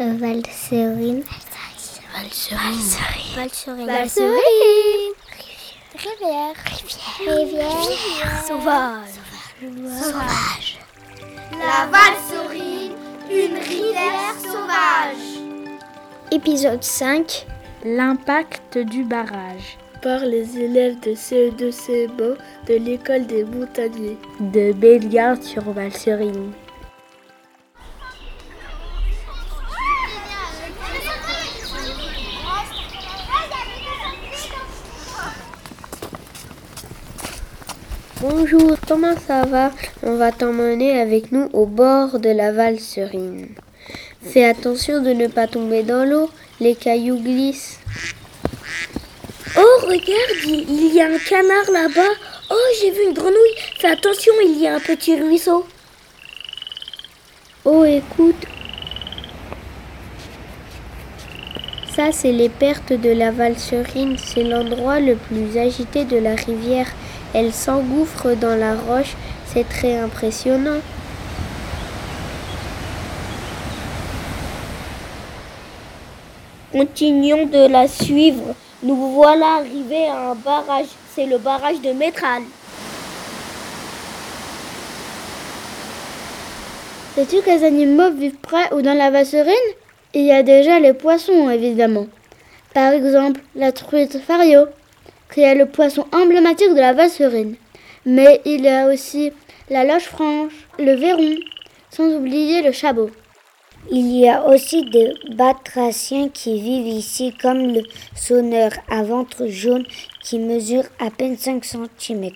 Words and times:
Valserine. 0.00 1.22
Valserine. 2.14 2.88
Valserine. 3.36 3.86
Valserine. 3.86 5.12
Rivière. 5.94 6.54
Rivière. 7.18 8.44
Sauvage. 8.46 9.10
Sauvage. 9.60 10.78
La 11.52 11.86
Valserine, 11.90 12.94
une 13.30 13.58
rivière 13.58 14.36
sauvage. 14.42 15.42
Épisode 16.32 16.82
5. 16.82 17.46
L'impact 17.84 18.78
du 18.78 19.04
barrage. 19.04 19.76
Par 20.00 20.20
les 20.20 20.56
élèves 20.56 20.98
de 21.00 21.10
CE2-CE1 21.10 22.38
de 22.68 22.74
l'école 22.74 23.26
des 23.26 23.44
montagniers. 23.44 24.16
De 24.40 24.72
Bellegarde 24.72 25.42
sur 25.42 25.70
Valserine. 25.70 26.52
Bonjour, 38.20 38.76
comment 38.86 39.16
ça 39.16 39.46
va? 39.46 39.72
On 40.02 40.16
va 40.16 40.30
t'emmener 40.30 41.00
avec 41.00 41.32
nous 41.32 41.48
au 41.54 41.64
bord 41.64 42.18
de 42.18 42.28
la 42.28 42.52
Valserine. 42.52 43.48
Fais 44.22 44.44
attention 44.44 45.02
de 45.02 45.14
ne 45.14 45.26
pas 45.26 45.46
tomber 45.46 45.82
dans 45.84 46.04
l'eau, 46.04 46.28
les 46.60 46.74
cailloux 46.74 47.16
glissent. 47.16 47.78
Oh, 49.56 49.86
regarde, 49.86 50.44
il 50.44 50.94
y 50.94 51.00
a 51.00 51.06
un 51.06 51.18
canard 51.18 51.70
là-bas. 51.72 52.12
Oh, 52.50 52.68
j'ai 52.78 52.90
vu 52.90 53.04
une 53.06 53.14
grenouille. 53.14 53.56
Fais 53.78 53.88
attention, 53.88 54.34
il 54.44 54.60
y 54.60 54.66
a 54.66 54.74
un 54.74 54.80
petit 54.80 55.18
ruisseau. 55.18 55.64
Oh, 57.64 57.86
écoute. 57.86 58.44
Ça, 62.00 62.12
c'est 62.12 62.32
les 62.32 62.48
pertes 62.48 62.94
de 62.94 63.10
la 63.10 63.30
Valserine. 63.30 64.16
C'est 64.16 64.42
l'endroit 64.42 65.00
le 65.00 65.16
plus 65.16 65.58
agité 65.58 66.06
de 66.06 66.16
la 66.16 66.34
rivière. 66.34 66.86
Elle 67.34 67.52
s'engouffre 67.52 68.34
dans 68.36 68.58
la 68.58 68.74
roche. 68.74 69.16
C'est 69.44 69.68
très 69.68 69.98
impressionnant. 69.98 70.80
Continuons 76.72 77.44
de 77.44 77.70
la 77.70 77.86
suivre. 77.86 78.54
Nous 78.82 78.96
voilà 78.96 79.56
arrivés 79.58 80.06
à 80.06 80.30
un 80.30 80.34
barrage. 80.36 80.86
C'est 81.14 81.26
le 81.26 81.36
barrage 81.36 81.82
de 81.82 81.92
Métral. 81.92 82.44
Sais-tu 87.14 87.42
que 87.42 87.50
les 87.50 87.62
animaux 87.62 88.10
vivent 88.10 88.40
près 88.40 88.72
ou 88.72 88.80
dans 88.80 88.96
la 88.96 89.10
vasserine 89.10 89.52
Il 90.12 90.22
y 90.22 90.32
a 90.32 90.42
déjà 90.42 90.80
les 90.80 90.92
poissons, 90.92 91.48
évidemment. 91.50 92.06
Par 92.74 92.92
exemple, 92.92 93.40
la 93.54 93.70
truite 93.70 94.18
fario, 94.18 94.66
qui 95.32 95.42
est 95.42 95.54
le 95.54 95.66
poisson 95.66 96.04
emblématique 96.12 96.74
de 96.74 96.80
la 96.80 96.92
vasserine. 96.92 97.54
Mais 98.04 98.40
il 98.44 98.62
y 98.62 98.68
a 98.68 98.88
aussi 98.88 99.32
la 99.68 99.84
loche 99.84 100.06
franche, 100.06 100.52
le 100.80 100.94
verron, 100.94 101.36
sans 101.90 102.08
oublier 102.16 102.60
le 102.60 102.72
chabot. 102.72 103.10
Il 103.92 104.10
y 104.16 104.28
a 104.28 104.46
aussi 104.48 104.84
des 104.90 105.12
batraciens 105.36 106.28
qui 106.28 106.60
vivent 106.60 106.88
ici, 106.88 107.32
comme 107.40 107.72
le 107.72 107.82
sonneur 108.16 108.72
à 108.90 109.04
ventre 109.04 109.46
jaune 109.46 109.84
qui 110.22 110.40
mesure 110.40 110.84
à 110.98 111.10
peine 111.10 111.36
5 111.36 111.64
cm. 111.64 112.30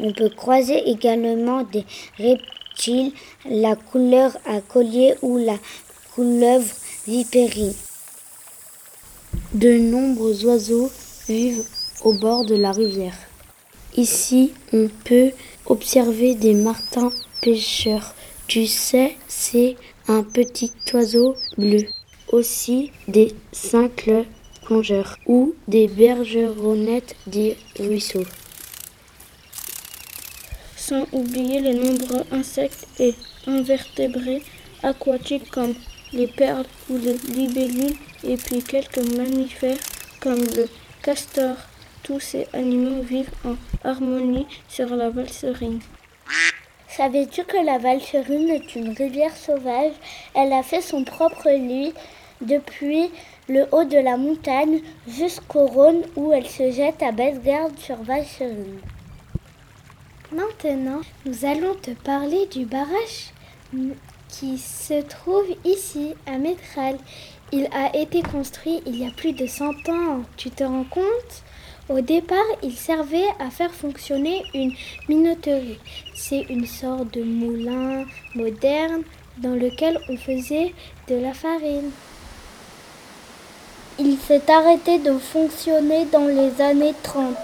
On 0.00 0.12
peut 0.12 0.30
croiser 0.30 0.88
également 0.88 1.62
des 1.62 1.84
reptiles, 2.18 3.12
la 3.44 3.76
couleur 3.76 4.36
à 4.46 4.60
collier 4.62 5.14
ou 5.20 5.36
la 5.36 5.56
couleuvre 6.14 6.74
De 9.54 9.78
nombreux 9.78 10.44
oiseaux 10.44 10.90
vivent 11.26 11.64
au 12.04 12.12
bord 12.12 12.44
de 12.44 12.54
la 12.54 12.70
rivière. 12.70 13.16
Ici, 13.96 14.52
on 14.74 14.90
peut 15.04 15.30
observer 15.64 16.34
des 16.34 16.52
martins 16.52 17.10
pêcheurs. 17.40 18.14
Tu 18.46 18.66
sais, 18.66 19.16
c'est 19.26 19.76
un 20.06 20.22
petit 20.22 20.70
oiseau 20.92 21.34
bleu. 21.56 21.86
Aussi 22.30 22.92
des 23.06 23.34
cincles 23.52 24.26
plongeurs 24.64 25.16
ou 25.26 25.54
des 25.66 25.88
bergeronnettes 25.88 27.16
des 27.26 27.56
ruisseaux. 27.78 28.26
Sans 30.76 31.06
oublier 31.12 31.60
les 31.60 31.72
nombreux 31.72 32.24
insectes 32.32 32.86
et 33.00 33.14
invertébrés 33.46 34.42
aquatiques 34.82 35.50
comme 35.50 35.74
les 36.12 36.26
perles 36.26 36.66
ou 36.90 36.96
les 36.96 37.16
libellules 37.34 37.96
et 38.24 38.36
puis 38.36 38.62
quelques 38.62 38.98
mammifères 39.16 39.78
comme 40.20 40.40
le 40.40 40.68
castor. 41.02 41.56
Tous 42.02 42.20
ces 42.20 42.46
animaux 42.52 43.02
vivent 43.02 43.30
en 43.44 43.56
harmonie 43.84 44.46
sur 44.68 44.94
la 44.96 45.10
Valserine. 45.10 45.80
Savais-tu 46.88 47.44
que 47.44 47.64
la 47.64 47.78
Valserine 47.78 48.48
est 48.48 48.74
une 48.74 48.94
rivière 48.94 49.36
sauvage? 49.36 49.92
Elle 50.34 50.52
a 50.52 50.62
fait 50.62 50.80
son 50.80 51.04
propre 51.04 51.50
lit 51.50 51.92
depuis 52.40 53.10
le 53.48 53.66
haut 53.72 53.84
de 53.84 53.98
la 53.98 54.16
montagne 54.16 54.80
jusqu'au 55.06 55.66
Rhône 55.66 56.02
où 56.16 56.32
elle 56.32 56.46
se 56.46 56.70
jette 56.70 57.02
à 57.02 57.12
Bellegarde 57.12 57.78
sur 57.78 57.96
Valserine. 58.02 58.80
Maintenant, 60.32 61.00
nous 61.24 61.44
allons 61.44 61.74
te 61.74 61.90
parler 61.90 62.46
du 62.46 62.64
barrage 62.64 63.32
qui 64.38 64.58
se 64.58 65.02
trouve 65.02 65.46
ici 65.64 66.14
à 66.26 66.38
Métral. 66.38 66.96
Il 67.52 67.68
a 67.72 67.96
été 67.96 68.22
construit 68.22 68.82
il 68.86 68.98
y 68.98 69.06
a 69.06 69.10
plus 69.10 69.32
de 69.32 69.46
100 69.46 69.88
ans. 69.88 70.22
Tu 70.36 70.50
te 70.50 70.62
rends 70.62 70.84
compte? 70.84 71.42
Au 71.88 72.00
départ, 72.00 72.38
il 72.62 72.76
servait 72.76 73.26
à 73.40 73.50
faire 73.50 73.72
fonctionner 73.72 74.42
une 74.54 74.72
minoterie. 75.08 75.78
C'est 76.14 76.42
une 76.50 76.66
sorte 76.66 77.14
de 77.14 77.22
moulin 77.22 78.04
moderne 78.34 79.02
dans 79.38 79.54
lequel 79.54 79.98
on 80.08 80.16
faisait 80.16 80.74
de 81.08 81.16
la 81.16 81.32
farine. 81.32 81.90
Il 83.98 84.18
s'est 84.18 84.50
arrêté 84.50 84.98
de 84.98 85.18
fonctionner 85.18 86.04
dans 86.12 86.26
les 86.26 86.60
années 86.60 86.94
30, 87.02 87.34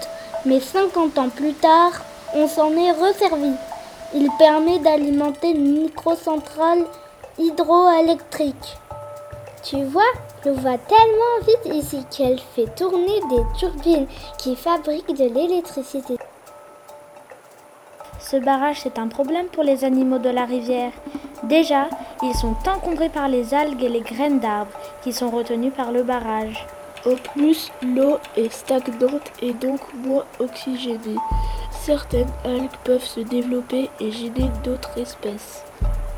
mais 0.45 0.59
50 0.59 1.17
ans 1.17 1.29
plus 1.29 1.53
tard, 1.53 2.05
on 2.33 2.47
s'en 2.47 2.71
est 2.71 2.91
resservi. 2.91 3.51
Il 4.17 4.29
permet 4.39 4.79
d'alimenter 4.79 5.51
une 5.51 5.81
microcentrale 5.83 6.85
hydroélectrique. 7.37 8.77
Tu 9.61 9.83
vois, 9.83 10.03
l'eau 10.45 10.53
va 10.53 10.77
tellement 10.77 11.45
vite 11.45 11.75
ici 11.75 12.05
qu'elle 12.09 12.39
fait 12.39 12.73
tourner 12.77 13.19
des 13.29 13.43
turbines 13.57 14.07
qui 14.37 14.55
fabriquent 14.55 15.17
de 15.17 15.25
l'électricité. 15.25 16.15
Ce 18.21 18.37
barrage, 18.37 18.79
c'est 18.81 18.97
un 18.99 19.09
problème 19.09 19.47
pour 19.47 19.63
les 19.63 19.83
animaux 19.83 20.19
de 20.19 20.29
la 20.29 20.45
rivière. 20.45 20.93
Déjà, 21.43 21.89
ils 22.23 22.35
sont 22.35 22.55
encombrés 22.67 23.09
par 23.09 23.27
les 23.27 23.53
algues 23.53 23.83
et 23.83 23.89
les 23.89 23.99
graines 23.99 24.39
d'arbres 24.39 24.71
qui 25.03 25.11
sont 25.11 25.29
retenues 25.29 25.71
par 25.71 25.91
le 25.91 26.03
barrage. 26.03 26.65
En 27.05 27.15
plus, 27.33 27.71
l'eau 27.83 28.17
est 28.35 28.51
stagnante 28.51 29.31
et 29.41 29.53
donc 29.53 29.79
moins 29.93 30.25
oxygénée. 30.39 31.17
Certaines 31.71 32.31
algues 32.43 32.75
peuvent 32.83 33.03
se 33.03 33.19
développer 33.19 33.89
et 33.99 34.11
gêner 34.11 34.49
d'autres 34.63 34.97
espèces. 34.97 35.63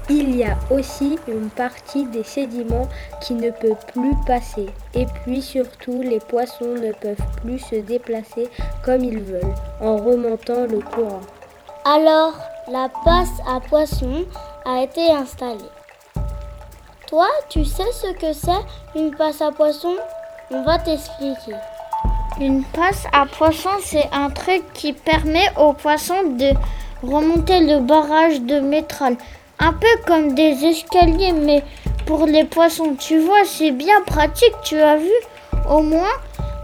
Il 0.09 0.37
y 0.37 0.45
a 0.45 0.57
aussi 0.71 1.19
une 1.27 1.49
partie 1.49 2.05
des 2.05 2.23
sédiments 2.23 2.87
qui 3.21 3.33
ne 3.33 3.51
peut 3.51 3.75
plus 3.91 4.15
passer. 4.25 4.67
Et 4.93 5.05
puis 5.05 5.41
surtout, 5.41 6.01
les 6.01 6.19
poissons 6.19 6.75
ne 6.75 6.93
peuvent 6.93 7.27
plus 7.41 7.59
se 7.59 7.75
déplacer 7.75 8.47
comme 8.85 9.03
ils 9.03 9.19
veulent 9.19 9.55
en 9.81 9.97
remontant 9.97 10.65
le 10.65 10.79
courant. 10.79 11.19
Alors, 11.83 12.33
la 12.71 12.87
passe 13.03 13.41
à 13.45 13.59
poissons 13.59 14.23
a 14.65 14.83
été 14.83 15.11
installée. 15.11 15.71
Toi, 17.07 17.27
tu 17.49 17.65
sais 17.65 17.91
ce 17.91 18.13
que 18.13 18.31
c'est 18.31 18.99
une 18.99 19.13
passe 19.13 19.41
à 19.41 19.51
poissons? 19.51 19.97
On 20.49 20.61
va 20.61 20.79
t'expliquer. 20.79 21.55
Une 22.39 22.63
passe 22.63 23.05
à 23.11 23.25
poissons, 23.25 23.81
c'est 23.83 24.07
un 24.13 24.29
truc 24.29 24.63
qui 24.73 24.93
permet 24.93 25.51
aux 25.57 25.73
poissons 25.73 26.23
de 26.23 26.53
remonter 27.03 27.59
le 27.59 27.79
barrage 27.79 28.39
de 28.39 28.61
métral. 28.61 29.17
Un 29.59 29.73
peu 29.73 29.87
comme 30.05 30.35
des 30.35 30.63
escaliers, 30.63 31.33
mais 31.33 31.65
pour 32.05 32.25
les 32.25 32.45
poissons. 32.45 32.95
Tu 32.95 33.19
vois, 33.19 33.43
c'est 33.43 33.71
bien 33.71 34.01
pratique, 34.05 34.55
tu 34.63 34.79
as 34.79 34.95
vu? 34.95 35.11
Au 35.69 35.81
moins, 35.81 36.15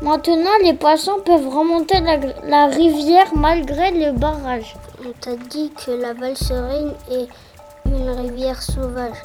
maintenant, 0.02 0.58
les 0.64 0.76
poissons 0.76 1.20
peuvent 1.26 1.50
remonter 1.50 2.00
la, 2.00 2.18
la 2.48 2.68
rivière 2.68 3.36
malgré 3.36 3.92
le 3.92 4.14
barrage. 4.14 4.76
On 5.06 5.12
t'a 5.20 5.36
dit 5.36 5.74
que 5.86 5.92
la 5.92 6.14
Valserine 6.14 6.94
est 7.12 7.28
une 7.86 8.10
rivière 8.12 8.62
sauvage. 8.62 9.22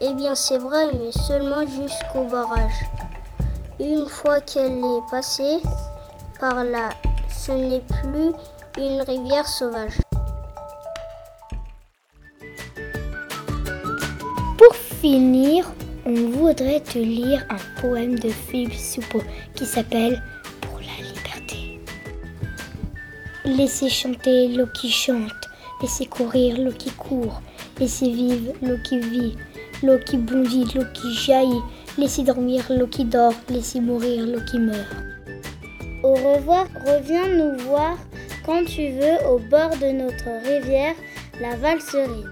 Eh 0.00 0.14
bien, 0.14 0.34
c'est 0.34 0.58
vrai, 0.58 0.86
mais 0.94 1.12
seulement 1.12 1.66
jusqu'au 1.66 2.24
barrage. 2.24 2.86
Une 3.80 4.06
fois 4.06 4.40
qu'elle 4.40 4.78
est 4.78 5.10
passée 5.10 5.60
par 6.40 6.64
là, 6.64 6.90
ce 7.30 7.52
n'est 7.52 7.80
plus 7.80 8.32
une 8.76 9.00
rivière 9.02 9.46
sauvage. 9.46 9.98
Pour 14.56 14.74
finir, 14.74 15.64
On 16.10 16.30
voudrait 16.30 16.80
te 16.80 16.98
lire 16.98 17.44
un 17.50 17.80
poème 17.82 18.18
de 18.18 18.30
Philippe 18.30 18.72
Soupeau 18.72 19.20
qui 19.54 19.66
s'appelle 19.66 20.22
Pour 20.62 20.80
la 20.80 21.06
liberté. 21.06 21.78
Laissez 23.44 23.90
chanter 23.90 24.48
l'eau 24.48 24.68
qui 24.72 24.90
chante, 24.90 25.50
laissez 25.82 26.06
courir 26.06 26.56
l'eau 26.58 26.72
qui 26.72 26.90
court, 26.92 27.42
laissez 27.78 28.10
vivre 28.10 28.54
l'eau 28.62 28.78
qui 28.84 28.98
vit, 29.00 29.36
l'eau 29.82 29.98
qui 29.98 30.16
bondit, 30.16 30.64
l'eau 30.74 30.86
qui 30.94 31.12
jaillit, 31.12 31.60
laissez 31.98 32.22
dormir 32.22 32.64
l'eau 32.70 32.86
qui 32.86 33.04
dort, 33.04 33.34
laissez 33.50 33.80
mourir 33.80 34.24
l'eau 34.24 34.40
qui 34.48 34.58
meurt. 34.58 34.86
Au 36.04 36.14
revoir, 36.14 36.66
reviens 36.86 37.28
nous 37.28 37.58
voir 37.64 37.98
quand 38.46 38.64
tu 38.64 38.90
veux 38.90 39.26
au 39.28 39.38
bord 39.50 39.70
de 39.70 39.92
notre 39.92 40.28
rivière, 40.46 40.94
la 41.40 41.56
Valserine. 41.56 42.30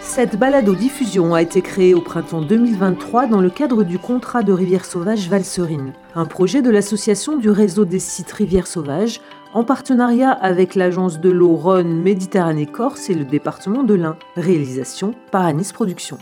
Cette 0.00 0.36
balado-diffusion 0.36 1.34
a 1.34 1.42
été 1.42 1.60
créée 1.60 1.94
au 1.94 2.00
printemps 2.00 2.42
2023 2.42 3.26
dans 3.26 3.40
le 3.40 3.50
cadre 3.50 3.82
du 3.82 3.98
contrat 3.98 4.42
de 4.42 4.52
Rivière 4.52 4.84
Sauvage 4.84 5.28
Valserine, 5.28 5.92
un 6.14 6.24
projet 6.24 6.62
de 6.62 6.70
l'association 6.70 7.36
du 7.36 7.50
réseau 7.50 7.84
des 7.84 7.98
sites 7.98 8.30
Rivière 8.30 8.66
Sauvage 8.66 9.20
en 9.54 9.64
partenariat 9.64 10.30
avec 10.32 10.74
l'agence 10.74 11.20
de 11.20 11.30
l'eau 11.30 11.54
Rhône 11.54 12.02
Méditerranée 12.02 12.66
Corse 12.66 13.08
et 13.08 13.14
le 13.14 13.24
département 13.24 13.84
de 13.84 13.94
l'Ain. 13.94 14.16
Réalisation 14.36 15.14
par 15.30 15.46
Anis 15.46 15.72
Productions. 15.72 16.18